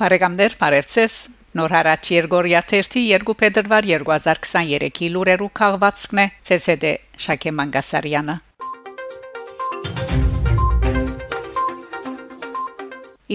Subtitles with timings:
[0.00, 1.14] Բարեկամներ, բարերձես։
[1.60, 6.24] Նոր հարաճ Երգորիա 1-ի 2 փետրվար 2023-ի լուրերու քաղվածքն է
[6.56, 6.92] ՑՍԴ
[7.24, 8.36] Շակե Մանգասարյանը։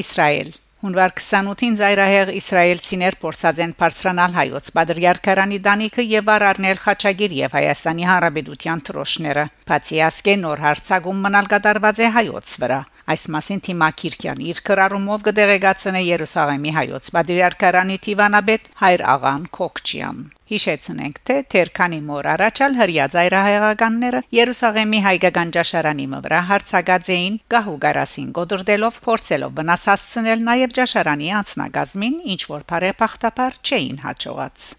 [0.01, 0.49] Իսրայել
[0.85, 8.09] Հունվար 28-ին զայրահեղ իսրայելցիներ փորձած են բարձրանալ հայոց Բադրիարքարանի դանիքը եւ առառնել Խաչագիր եւ Հայաստանի
[8.09, 14.39] Հանրապետության թրոշները։ Բացի ասկե նոր հարցակում մնալ կատարված է հայոց վրա։ Այս մասին Թիմա Քիրքյան
[14.49, 22.77] իր քրարումով կդեղեկացնե Երուսաղեմի հայոց Պատրիարքարանի Տիվանաբեդ Հայր աղան Քոքչյան։ Հիշեցնենք, թե Թերքանի մոր առաջալ
[22.81, 30.79] հрья ծայրահեղականները Երուսաղեմի հայկական ճաշարանի վրա հարցակած էին գահու գարասին գոդրդելով փորձելով վնաս հասցնել նաև
[30.79, 34.73] ճաշարանի անձնագազմին, ինչ որ բարեփախտաբար չէին հաջողած։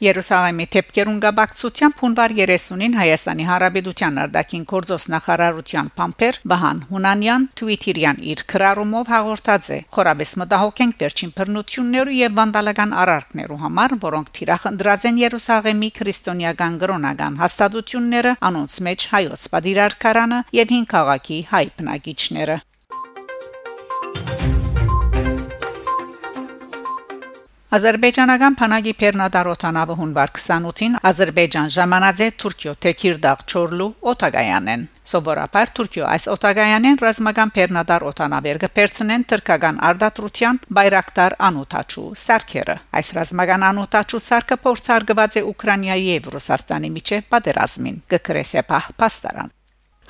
[0.00, 8.42] Երուսաղեմի թեփկերուն գաբակցության փունվար 30-ին Հայաստանի Հանրապետության արտաքին գործոս նախարարության փամփեր Վահան Հունանյան Twitter-յան իր
[8.52, 9.78] քրարումով հաղորդած է.
[9.96, 17.38] «Խորաբես մտահոգ ենք վերջին բռնություններու եւ վանդալական արարքներու համար, որոնք թիրախնդրած են Երուսաղեմի քրիստոնեական գրոնական
[17.44, 22.60] հաստատությունները, անոնց մեջ հայոց պատիրարքարանը եւ հին քաղաքի հայ բնակիչները»։
[27.70, 36.26] Ադրբեջանական Փանագի Պերնադարոթանավը հունվար 28-ին Ադրբեջան ժամանած է Թուրքիո Թեքիրդաղ Չորլու օտագայանեն Սովորաբար Թուրքիո այս
[36.34, 45.38] օտագայանեն ռազմական Պերնադար օտանավեր կպերցնեն թրկական արդատրության բայրակտար անուտաչու սարքերը այս ռազմական անուտաչու սարքը փորձարկված
[45.38, 49.58] է Ուկրաինայի եւ Ռուսաստանի միջև պատերազմին կկրեսեպա պաստարան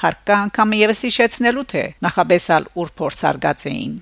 [0.00, 3.98] Հարկա անգամ եւս հիշեցնելու թե նախաբեսալ ուր փորձարկած էին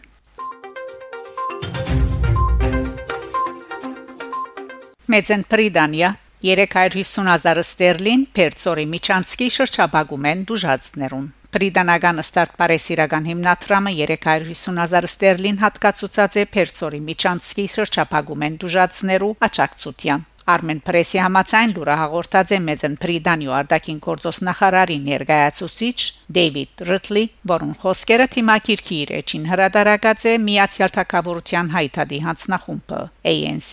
[5.09, 6.09] Մեծեն Պրիդանիա
[6.45, 11.25] 350000 ստերլին Պերցորի Միչանսկի շրջաբագում են դուժածներուն
[11.56, 20.78] Պրիդանական ստարտ բարեսիրական հիմնադրամը 350000 ստերլին հատկացուցած է Պերցորի Միչանսկի շրջաբագում են դուժածներու աճակցության Armen
[20.84, 25.99] Press-ի համաձայն լուրը հաղորդած է Մեծն Պրիդանիո արտաքին գործոս նախարարի ներկայացուցիչ
[26.38, 33.03] Դեյվիդ Ռիթլի, որուն խոսքերը թիմակիրքի իր էջին հրադարակած է Միացյալ Թագավորության հայտարարի հանձնախումբը
[33.34, 33.72] ANC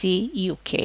[0.52, 0.84] UK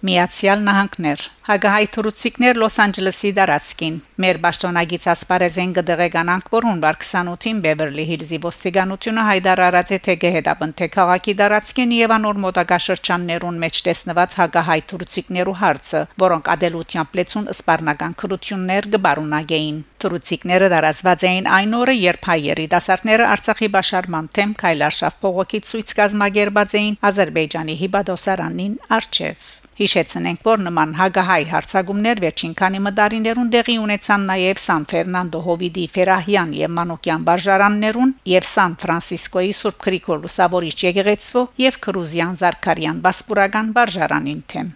[0.00, 8.38] Միացյալ Նահանգներ Հագահայթուրուցիկներ Լոս Անջելեսի դարածքին մեր ճշտոնագից ասպարեզեն գդեղեկանանք որ հունվար 28-ին Բևերլի Հիլզի
[8.46, 16.02] ոստիկանությունը հայտարարած է թե գեհետապնթե քաղաքի դարածքին եւ անոր մոտակա շրջաններուն մեջ տեսնված հագահայթուրուցիկներու հարցը
[16.24, 23.68] որոնք ադելության պլեցուն սպառնական քրություններ գբարունագեին Թուրուցիկները դարածված էին այն օրը, երբ հայերի դասարտները Արցախի
[23.76, 32.18] բաշարման թեմ Քայլարշավ փողոքի ցույց կազմակերպած էին Ադրբեջանի Հիբադոսարանին արչև Հիշեցնենք, որ նման հագահայ հարցագումներ
[32.20, 38.74] վերջին քանի մդարիներուն դեղի ունեցան նաև Սան Ֆերնանդո Հովիդի Ֆերահյան եւ Մանոկյան բարժարաններուն եւ Սան
[38.82, 44.70] Ֆրանսիսկոյի Սուրբ Գրիգոր Լուսավորիչ եկեղեցվո եւ Քրուզյան Զարքարյան Բասպուրական բարժարանին թեմ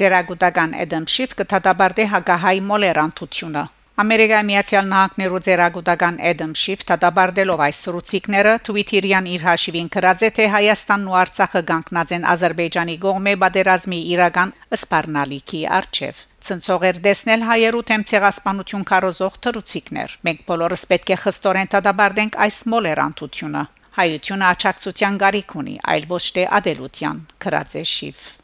[0.00, 3.68] Ձերագուտական Էդեմ Շիֆ կթադաբարտե հագահայ մոլերանտությունը
[4.00, 10.46] Ամերիկայի Միացյալ Նահանգներու ծերագուտական Adam Schiff դատաբարտելով այս սրուցիկները Twitter-յան իր հաշիվին գրած է թե
[10.54, 18.08] Հայաստանն ու Արցախը կանգնած են Ադրբեջանի գողմե բادرազմի իրական սպառնալիքի արչև։ Ցնցողեր դեսնել հայերու թեմ
[18.12, 25.80] ցեղասպանություն կարոզող թրուցիկներ։ Մենք բոլորս պետք է խստորեն դատաբարտենք այս մոլերանտությունը։ Հայությունը աճակցության գարիք ունի,
[25.92, 28.41] այլ ոչ թե ադելության, գրած է Schiff։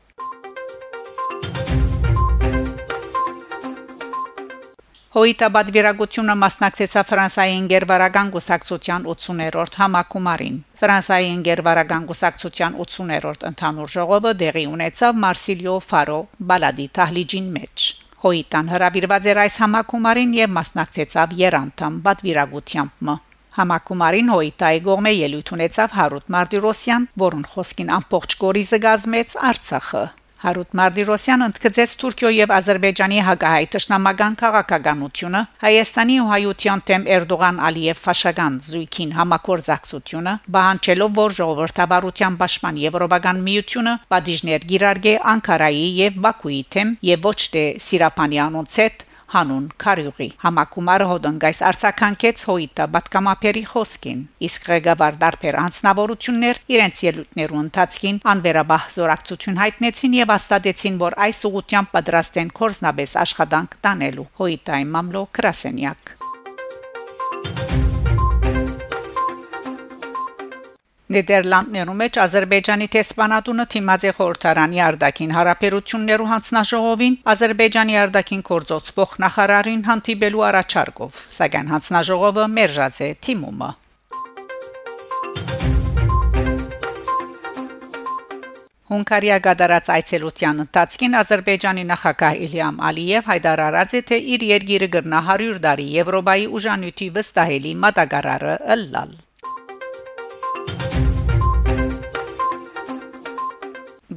[5.19, 14.63] Հոյիտաբադ վիրագությունը մասնակցեցավ Ֆրանսիայի ինգերվարական գուսակցության 80-րդ համակումարին։ Ֆրանսիայի ինգերվարական գուսակցության 80-րդ ընդհանուր ժողովը դեղի
[14.75, 16.21] ունեցավ Մարսիլիո Ֆարո
[16.53, 17.89] բալադի թահլիջին մեջ։
[18.29, 23.13] Հոյիտան հրավիրված էր այս համակումարին եւ մասնակցեցավ երանդամ բադվիրագությամբ։
[23.59, 30.07] Համակումարին հոյիտայի գողմե ելույթ ունեցավ Հարութ Մարտիրոսյան, որուն խոսքին ամբողջ գորիզը գազմեց Արցախը։
[30.39, 38.03] Հարութ Մարտիրոսյանը ընդգծեց Թուրքիո եւ Ադրբեջանի հակահայ ճշնամական քաղաքականությունը, Հայաստանի ու Հայության թեմ Էրդողան Ալիև
[38.05, 46.97] ֆաշական զույգին համակորձակցությունը, բանջելով որ ժողովրդավարության պաշտպան Եվրոպական միությունը պատիժներ գիրարգե Անկարայի եւ Բաքուի թեմ
[47.11, 55.19] եւ ոչ թե Սիրապանյանոնց հետ հանուն Կարյուղի համակումարը հոդնգայս արցականքեց հոյիտը բատկամապերի խոսքին իսկ ղեկավար
[55.25, 62.55] դարբեր անձնավորություններ իրենց ելույթներու ընթացքին անվերաբահ զորակցություն հայտնեցին եւ հաստատեցին որ այս ուղությամբ պատրաստ են
[62.63, 66.18] կորզնաբես աշխատանք տանելու հոյիտայի մամլո Կրասենյակ
[71.09, 81.21] Նեդերլանդներում մեջ Ադրբեջանի տեսփանատունը թիմաձե խորհրդարանի արտաքին հարաբերություններու հանձնաժողովին Ադրբեջանի արտաքին գործոց փոխնախարարին հանդիպելու առաջարկով,
[81.37, 83.71] սակայն հանձնաժողովը մերժած է թիմումը։
[88.93, 95.63] Հունգարիա գդարած այցելության ընթացքին Ադրբեջանի նախագահ Իլյամ Ալիև հայտարարած է թե իր երկիրը գրնա 100
[95.69, 99.17] տարի Եվրոպայի ուժանյութի վստահելի մատակարարը ըլլալ։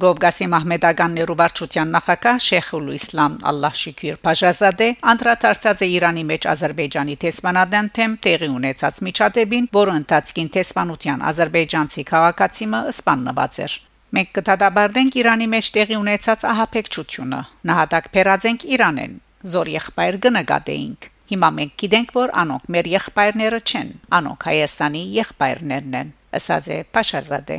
[0.02, 7.90] Գովգասի Մահմեդականներու վարչության նախակահ Շեխուլ Իսլամ Ալլահ Շիկիր Փաշազադե անդրադարձած է Իրանի մեջ Ադրբեջանի տեսփանադան
[7.98, 13.76] թեմ տեղի ունեցած միջադեպին, որը ընթացքին տեսփանության ադրբեջանցի քաղաքացիմը սպաննված էր։
[14.12, 17.40] Մենք կդադարենք Իրանի մեջ տեղի ունեցած ահապեկչությունը։
[17.70, 19.14] Նահատակ փերածենք Իրանեն,
[19.54, 26.16] զոր եղբայր կնկատեինք։ Հիմա մենք գիտենք, որ անոնք մեր եղբայրները չեն, անոնք Հայաստանի եղբայրներն են,
[26.42, 27.58] ասաց է Փաշազադե։